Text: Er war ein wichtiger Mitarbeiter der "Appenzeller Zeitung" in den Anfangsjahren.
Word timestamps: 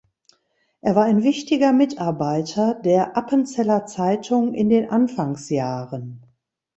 Er 0.81 0.95
war 0.95 1.05
ein 1.05 1.21
wichtiger 1.21 1.73
Mitarbeiter 1.73 2.73
der 2.73 3.15
"Appenzeller 3.17 3.85
Zeitung" 3.85 4.55
in 4.55 4.67
den 4.67 4.89
Anfangsjahren. 4.89 6.25